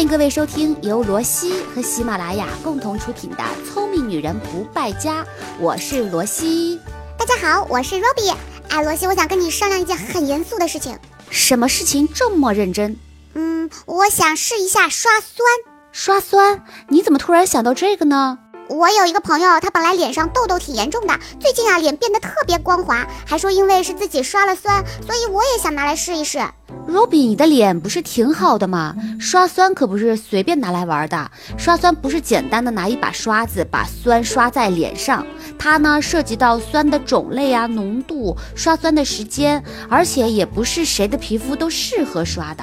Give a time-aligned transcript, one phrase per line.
[0.00, 5.22] 欢迎各位收听由罗西和喜马拉雅共同出品的《聪明女人不败家》，
[5.58, 6.80] 我是罗西。
[7.18, 8.34] 大家好，我是 Robbie。
[8.70, 10.98] 哎，罗西，我想跟你商量一件很严肃的事情。
[11.28, 12.96] 什么事情这么认真？
[13.34, 15.46] 嗯，我想试一下刷酸。
[15.92, 16.64] 刷酸？
[16.88, 18.38] 你怎么突然想到这个呢？
[18.70, 26.38] 我有一个朋友，他本来脸上痘痘挺严重的，最近啊脸变得特别光滑，还说因为是自己刷了酸，所以我也想拿来试一试。
[26.88, 28.94] Robbie，你的脸不是挺好的吗？
[29.18, 35.26] 刷酸可不是随便拿来玩的，刷酸不是简单的拿一把刷子把酸刷在脸上，
[35.58, 42.62] 它呢涉及到酸的种类啊、浓度、刷酸的时间，而且也不是谁的皮肤都适合刷的。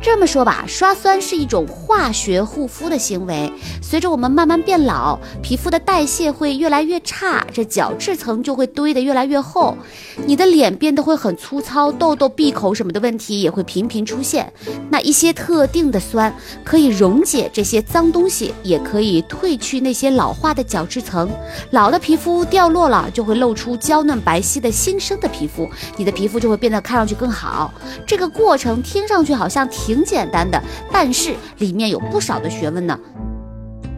[0.00, 3.52] 这么说吧，刷酸是一种化学护肤的行为。
[3.82, 9.76] 随着我们慢慢变老，皮肤的代谢会越来越差，这角质层就会堆得越来越厚，
[10.24, 14.50] 你的脸变得会很粗糙，痘痘、闭口什么的问题也会频频出现。
[14.88, 16.32] 那一些特定的酸
[16.64, 21.28] 可以溶解这些脏东西，也可以褪去那些老化的角质层。
[21.70, 27.74] 老的皮肤掉落了，就会露出娇嫩白皙的新生的皮肤，你的皮肤就会变得看上去更好。
[28.06, 29.87] 这个过程听上去好像挺。
[29.88, 33.00] 挺简单的，但是里面有不少的学问呢。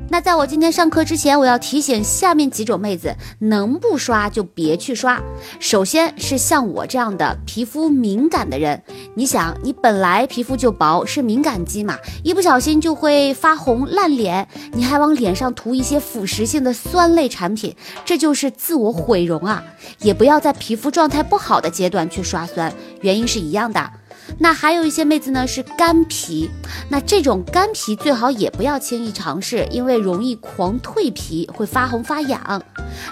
[0.09, 5.21] 那在我今天上课之前，我要提醒下面几种妹子，能不刷就别去刷。
[5.59, 8.81] 首先是像我这样的皮肤敏感的人，
[9.17, 17.75] 你想，你本来皮肤就薄，是敏感肌嘛，一不小心就会发红烂脸，你还往脸上涂一些腐蚀性的酸类产品，
[18.05, 19.65] 这就是自我毁容啊！
[20.03, 23.91] 也不要在皮肤状态不好的阶段去刷酸，原因是一样的。
[24.39, 26.51] 那还有一些妹子呢是干皮，
[26.89, 32.63] 那这种干皮最好也不要轻易尝试，因为容易狂蜕皮，会发红发痒。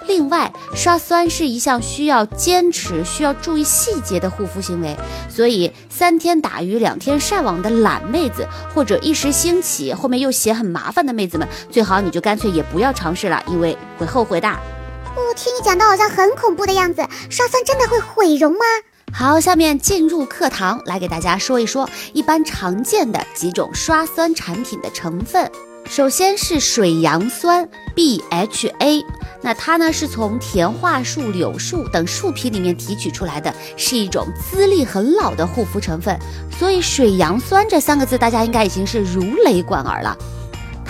[0.07, 4.97] 另外，刷酸是一项需要坚持、需要注意细节的护肤行为，
[5.29, 14.49] 所以三天打鱼两天晒网的懒妹子，或者一时兴起后面又嫌很麻烦的妹子们，最好你就干脆也不要尝试了，因为会后悔的。
[15.15, 18.59] 我听你讲的好像很恐怖的样子，刷酸真的会毁容吗？
[19.13, 25.51] 好，下面进入课堂，来给大家说一说一般常见的几种刷酸产品的成分。
[25.89, 29.05] 首先是水杨酸 （BHA），
[29.41, 36.17] 那它呢是从甜桦树、柳树等树皮里面提取出来的，是一种资历很老的护肤成分，
[36.59, 40.17] 所以水杨酸这三个字大家应该已经是如雷贯耳了。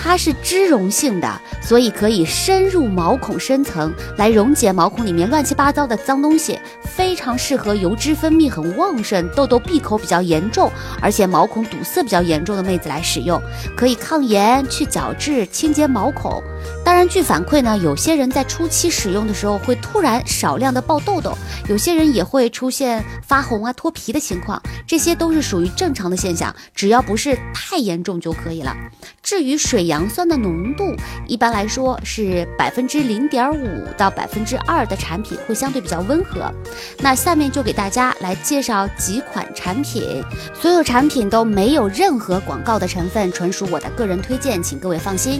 [0.01, 1.29] 它是脂溶性的，
[1.61, 10.71] 所以可以深入毛孔深层来溶解毛孔里面乱七八糟的脏东西，非常适合油脂分泌很旺盛、痘痘闭口比较严重，
[11.01, 13.39] 而且毛孔堵塞比较严重的妹子来使用，
[13.75, 16.41] 可以抗炎、去角质、清洁毛孔。
[16.89, 28.75] 当然，据反馈呢，有些人在初期使用的时候会突然少量的爆痘痘，有些人也会出现发红啊、脱皮的情况，这些都是属于正常的现象，只要不是太严重就可以了。
[29.21, 30.95] 至于水杨酸的浓度，
[31.27, 36.51] 一般来说是百分之零点五到百分之二的产品会相对比较温和。
[36.97, 40.23] 那下面就给大家来介绍几款产品，
[40.59, 45.39] 所有产品都没有任何广告的成分，纯属我的个人推荐，请各位放心。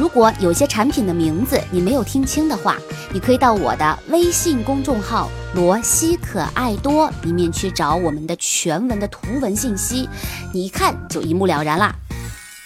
[0.00, 2.78] 如果有些产品的名字你没有听清的话，
[3.12, 10.08] 你可以到我的微信公众号“罗西可爱多”里面去找我们的全文的图文信息，
[10.54, 11.94] 你一看就一目了然啦。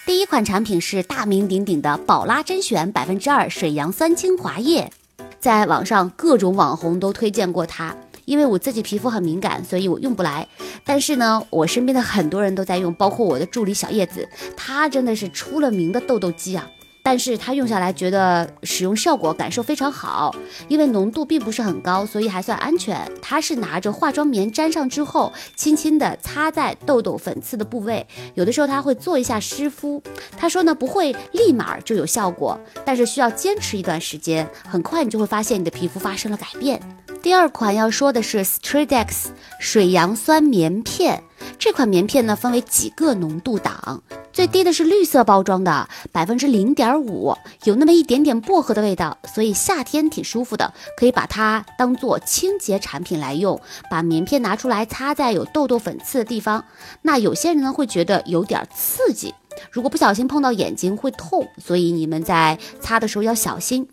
[0.06, 4.92] 第一款产品是大名鼎鼎的宝拉甄选百分之二水杨酸精华液，
[5.40, 7.96] 在网上各种网红都推荐过它，
[8.26, 10.46] 因为我自己皮肤很敏感，所以我用不来。
[10.84, 16.64] 但是呢，我身边的很多人都在用，包括我的助理小叶子，她真的是出了名的痘痘肌啊。
[17.04, 20.34] 但是它用下来觉得使用效果感受非常好，
[20.68, 22.98] 因为浓度并不是很高，所以还算安全。
[23.20, 30.02] 它是拿着化妆棉粘上之后，轻轻的擦在痘痘粉刺的部位，有的时候他会做一下湿敷。
[30.34, 36.80] 他说呢不会立马就有效果，但是需要坚持一段时间，很快你就会发现你的皮肤发生了改变。
[37.22, 39.26] 第二款要说的是 Stridex
[39.58, 41.22] 水杨酸棉片，
[41.58, 44.02] 这款棉片呢分为几个浓度档。
[44.32, 53.60] 最低的是绿色包装的，百分之零点五，有那么一点点薄荷的味道，所以夏天挺舒服的，可以把它当做清洁产品来用。
[53.88, 56.64] 把棉片拿出来擦在有痘痘粉刺的地方，
[57.02, 59.32] 那有些人呢会觉得有点刺激，
[59.70, 63.88] 如果不小心碰到眼睛会痛，所以你们在擦的时候要小心。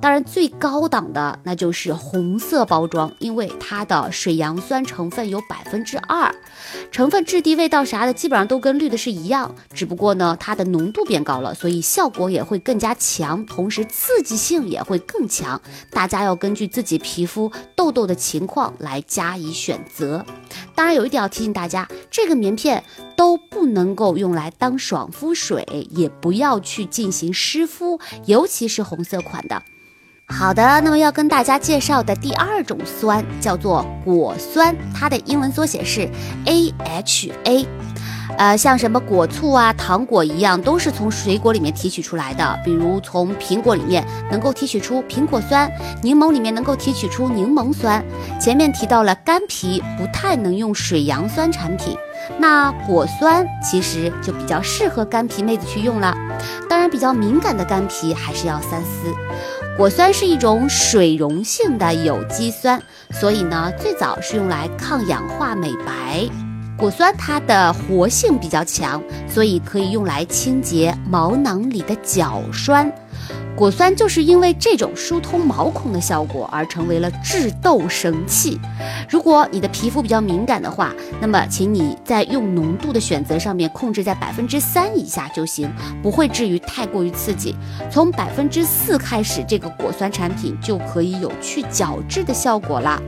[0.00, 6.34] 当然，最高档的那就是红色包装，因为它的水杨酸成分有百分之二，
[6.90, 15.60] 成分、质地、味道啥的基本上都跟绿的是一样，只不过呢，它的浓度变高了，所以效果也会更加强，同时刺激性也会更强。
[15.90, 20.24] 大家要根据自己皮肤痘痘的情况来加以选择。
[20.74, 22.82] 当然，有一点要提醒大家，这个棉片
[23.16, 29.62] 都不能够用来当爽肤水，也不要去进行湿敷，尤其是红色款的。
[30.26, 36.08] 好的，那么要跟大家介绍的第二种酸叫做果酸，它的英文缩写是
[36.46, 37.66] AHA。
[38.36, 42.58] 呃，像什么果醋啊、糖果一样，都是从水果里面提取出来的。
[42.64, 45.70] 比如从苹果里面能够提取出苹果酸，
[46.02, 48.04] 柠檬里面能够提取出柠檬酸。
[48.40, 51.96] 前面提到了干皮不太能用水杨酸产品，
[52.38, 56.16] 那果酸其实就比较适合干皮妹子去用了。
[56.68, 59.12] 当然，比较敏感的干皮还是要三思。
[59.76, 62.80] 果酸是一种水溶性的有机酸，
[63.10, 66.28] 所以呢，最早是用来抗氧化美白。
[66.76, 72.92] 果酸它的活性比较强，所以可以用来清洁毛囊里的角栓。
[73.56, 78.58] 果酸就是因为这种疏通毛孔的效果而成为了治痘神器。
[79.08, 85.70] 如果你的皮肤比较敏感的话，那么请你在用浓度的选择上面控制在百分之三以下就行，
[86.02, 87.54] 不会至于太过于刺激。
[87.88, 93.00] 从百分之四开始，这个果酸产品就可以有去角质的效果啦。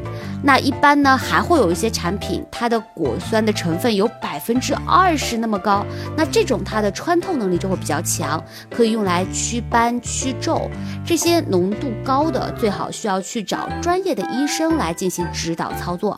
[0.42, 5.84] 那一般呢，还会有一些产品，它的果酸的成分有百分之二十那么高，
[6.16, 10.36] 那这种它的穿透能力就会比较强，可以用来祛斑祛。
[10.38, 10.70] 皱
[11.04, 16.16] 这些浓度高的，最好需要去找专业的医生来进行指导操作。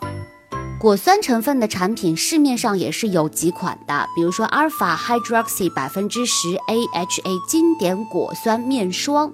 [0.80, 9.32] 果酸成分的产品市面上也是有几款的，比如说阿尔法 hydroxy 百分之十 AHA 经典果酸面霜，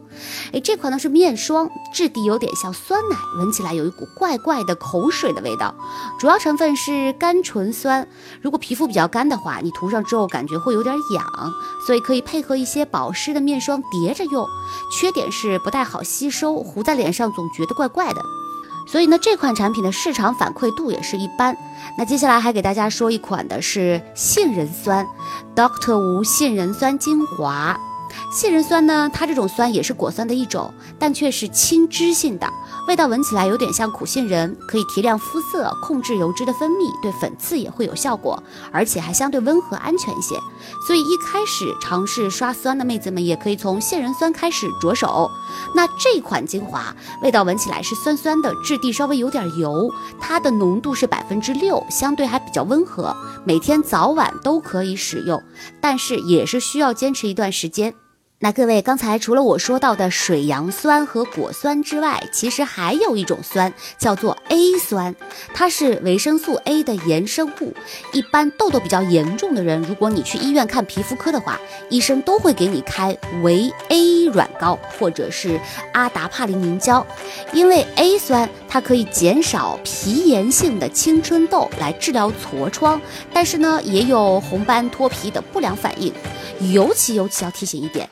[0.54, 5.74] 哎，这款呢是面霜，质地有点像酸奶，闻起来有一股怪怪的口水的味道。
[6.18, 8.08] 主要成分是甘醇酸，
[8.40, 11.26] 如果皮肤比较干的话，你涂上之后感觉会有点痒，
[11.86, 14.46] 所以可以配合一些保湿的面霜叠着用。
[14.90, 18.22] 缺点是不太好吸收，糊在脸上总觉得怪怪的。
[18.86, 21.56] 所以呢，这款产品的市场反馈度也是一般。
[21.98, 25.06] 那接下来还给大家说一款的是杏仁酸
[25.54, 27.78] ，Doctor 无杏仁酸精华。
[28.32, 32.48] 杏仁酸呢，它这种酸也是果酸的一种，但却是清脂性的。
[32.86, 40.34] 味道闻起来有点像苦杏仁，可以提亮肤色，控制油脂的分泌，对粉刺也会有效果，而且还相对温和安全一些。
[40.86, 45.30] 所以一开始尝试刷酸的妹子们也可以从杏仁酸开始着手。
[45.74, 49.90] 那这款精华味道闻起来是酸酸的，质地稍微有点油，
[50.20, 55.42] 它的浓度是百分之六，相对还比较温和，每天早晚都可以使用，
[55.80, 57.94] 但是也是需要坚持一段时间。
[58.44, 65.16] 那各位，刚才除了我说到的水杨酸和果酸之外，其实还有一种酸叫做 A 酸，
[65.54, 67.72] 它是维生素 A 的衍生物。
[68.12, 71.58] 一般痘痘比较严重的人，如果你去医院看皮肤科的话，
[71.88, 75.58] 医生都会给你开维 A 软膏或者是
[75.94, 77.06] 阿达帕林凝胶，
[77.54, 83.00] 因为 A 酸它可以减少皮炎性的青春痘，来治疗痤疮，
[83.32, 86.12] 但是呢，也有红斑脱皮的不良反应。
[86.72, 88.08] 尤其尤其要提醒一点。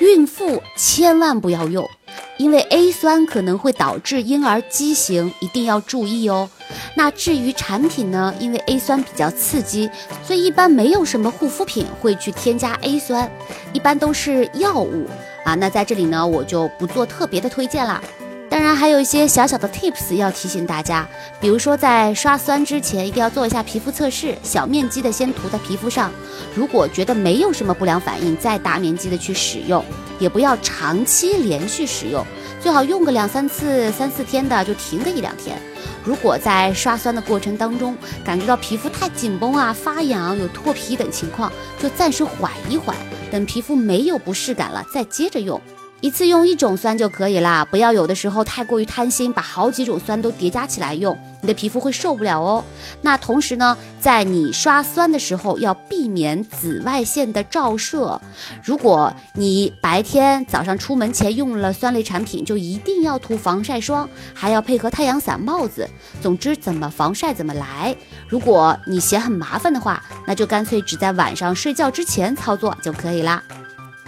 [0.00, 1.88] 孕妇千万不要用，
[2.36, 6.50] 因为 A 酸可能会导致婴儿畸形，一定要注意哦。
[6.96, 9.88] 那至于产品呢，因为 A 酸比较刺激，
[10.26, 13.30] 所以一般没有什么护肤品会去添加 A 酸，
[13.72, 15.06] 一般都是药物
[15.44, 15.54] 啊。
[15.54, 18.02] 那在这里呢，我就不做特别的推荐啦。
[18.64, 21.06] 当然，还有一些小小的 tips 要提醒大家，
[21.38, 26.10] 比如说在刷酸之前，一定要做一下皮肤测试，小面积的先涂在皮肤上。
[26.54, 29.84] 如果觉得没有什么不良反应，再大面积的去使用，
[30.18, 32.24] 也不要长期连续使用，
[32.58, 35.60] 最好用个两三次、三四天的就停个一两天。
[36.02, 37.94] 如果在刷酸的过程当中
[38.24, 42.96] 感觉到皮肤太紧绷啊、发痒、有脱皮等情况，就暂时缓一缓，
[43.30, 45.60] 等皮肤没有不适感了再接着用。
[46.04, 52.62] 一次用一种酸就可以啦，不要有的时候太过于贪心，把好几种酸都叠加起来用，你的皮肤会受不了哦。
[53.00, 58.20] 那同时呢，在你刷酸的时候要避免紫外线的照射。
[58.62, 65.88] 如果你白天早上出门前用了酸类产品，就一定要涂防晒霜，还要配合太阳伞、帽子。
[66.20, 67.96] 总之，怎么防晒怎么来。
[68.28, 73.42] 如果你嫌很麻烦的话，那就干脆只在晚上睡觉之前操作就可以啦。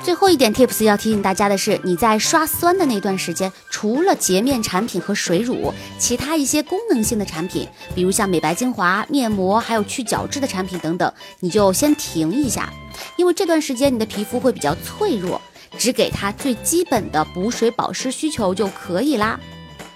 [0.06, 12.72] 最后一点 tips 要提醒大家的是，你在刷酸的那段时间，除了洁面产品和水乳，其他一些功能性的产品，比如像美白精华、面膜，还有去角质的产品等等，你就先停一下，
[13.16, 15.42] 因为这段时间你的皮肤会比较脆弱。
[15.76, 19.40] 只给它最基本的补水保湿需求就可以啦。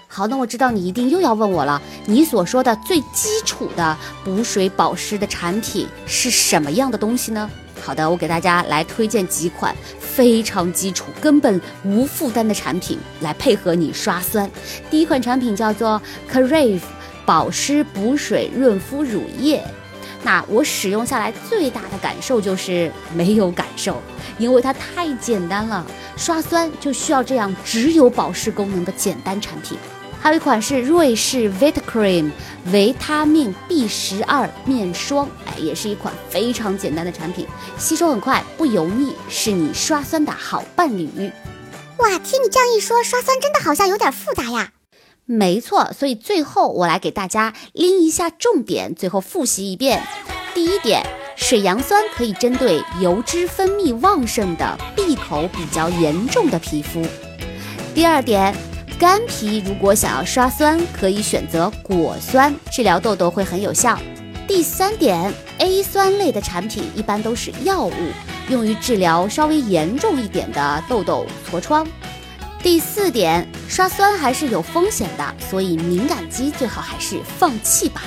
[0.09, 7.49] 好，那我知道你一定又要问我了，你所说的最基础的补水保湿的产品是什么样的东西呢？
[7.83, 9.75] 好的，我给大家来推荐几款
[10.13, 14.49] 非常基础、根本无负担的产品来配合你刷酸。
[14.89, 16.81] 第一款产品叫做 Crave
[17.25, 19.63] 保湿补水润肤乳液。
[20.23, 23.99] 那我使用下来最大的感受就是没有感受，
[24.37, 25.83] 因为它太简单了，
[26.15, 29.77] 刷酸就需要这样只有保湿功能的简单产品。
[30.21, 32.29] 还有一款是瑞士 Vita Cream
[32.71, 37.47] 维他命 B 十二面霜，哎，也是一款非常简单的产品，
[37.79, 41.09] 吸收很快，不油腻，是你刷酸的好伴侣。
[41.97, 44.73] 哇，听你这样一说，刷酸真的好像有点复杂呀。
[45.25, 50.03] 没错，所以最后我来给大家拎一下重点，最后复习一遍。
[50.53, 51.03] 第一点，
[51.35, 57.03] 水杨酸可以针对油脂分泌旺盛的、闭口比较严重的皮肤。
[57.95, 58.55] 第二点，
[59.01, 63.97] 干皮如果想要刷酸，可以选择果酸，治疗痘痘会很有效。
[64.47, 67.93] 第三点，A 酸类的产品一般都是药物，
[68.47, 71.87] 用于治疗稍微严重一点的痘痘、痤疮。
[72.61, 78.03] 第四点，刷酸还是有风险的，所以敏感肌最好还是放弃吧。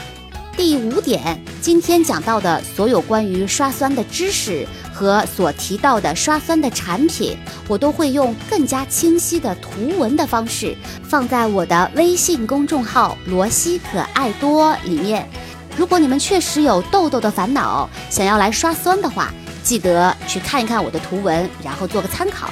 [0.57, 15.29] 第五点，今天讲到的所有关于刷酸的知识和所提到的刷酸的产品，我都会用更加清晰的图文的方式放在我的微信公众号“罗西可爱多”里面。
[15.77, 19.35] 如果你们确实有痘痘的烦恼，想要来刷酸的话，
[19.65, 22.49] 记得去看一看我的图文，然后做个参考。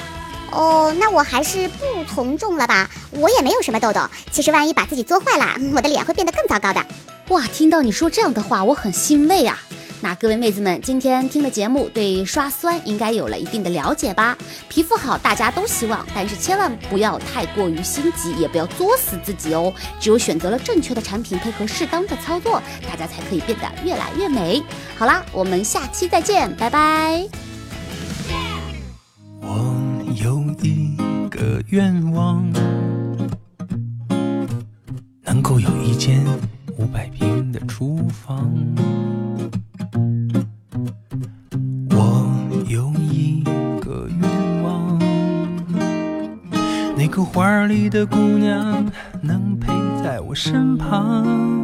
[0.51, 2.89] 哦，那我还是不从众了吧？
[3.11, 6.85] 我也没有什么痘痘，其实万一把自己做坏了，我的脸会变得更糟糕的。
[7.29, 9.57] 哇，听到你说这样的话，我很欣慰啊。
[10.01, 14.37] 那各位妹子们，今天听了节目，对刷酸应该有了一定的了解吧？
[14.67, 19.73] 皮肤好，大家都希望，但是千万不要太过于心急，也不要作死自己哦。
[19.99, 24.61] 只有选择了正确的产品，配合适当的操作，大家才可以变得越来越美。
[24.97, 27.25] 好啦，我们下期再见，拜拜。
[31.43, 32.49] 的愿望，
[35.25, 36.23] 能够有一间
[41.89, 41.95] 我
[42.67, 43.43] 有一
[43.79, 44.99] 个愿望，
[46.97, 48.85] 那个花里的姑娘
[49.21, 49.71] 能陪
[50.03, 51.62] 在我身旁。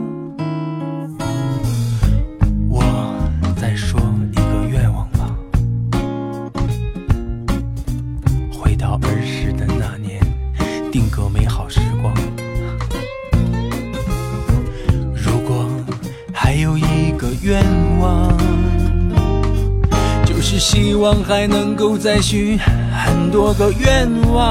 [20.99, 22.59] 望还能够再许
[22.91, 24.49] 很多个愿望，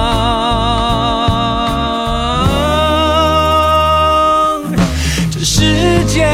[5.30, 6.26] 这世界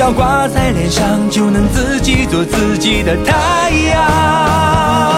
[0.00, 5.09] 笑挂在脸上，就能自己做自己的太阳。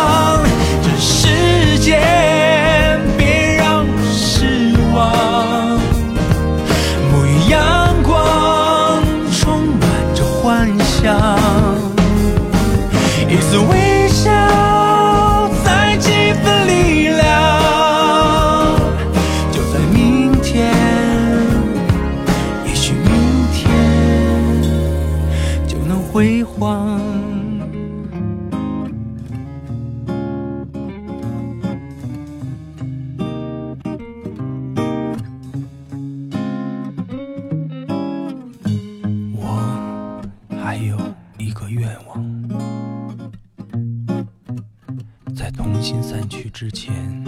[45.83, 47.22] 心散去之前，